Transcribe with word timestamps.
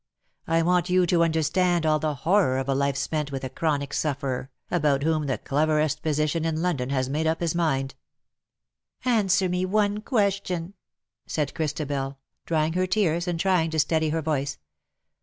I 0.47 0.63
want 0.63 0.89
you 0.89 1.05
to 1.05 1.23
understand 1.23 1.85
all 1.85 1.99
the 1.99 2.15
horror 2.15 2.57
of 2.57 2.67
a 2.67 2.73
life 2.73 2.97
spent 2.97 3.31
with 3.31 3.43
a 3.43 3.51
chronic 3.51 3.93
sufferer, 3.93 4.49
about 4.71 5.03
whom 5.03 5.27
the 5.27 5.37
cleverest 5.37 6.01
physician 6.01 6.43
in 6.43 6.63
London 6.63 6.89
has 6.89 7.07
made 7.07 7.27
up 7.27 7.39
his 7.39 7.53
mind/'' 7.53 7.93
"Answer 9.05 9.47
me 9.47 9.63
one 9.63 10.01
question,^^ 10.01 10.73
said 11.27 11.53
Christabel, 11.53 12.17
drying 12.47 12.73
her 12.73 12.87
tears, 12.87 13.27
and 13.27 13.39
trying 13.39 13.69
to 13.69 13.77
steady 13.79 14.09
her 14.09 14.23
voice. 14.23 14.57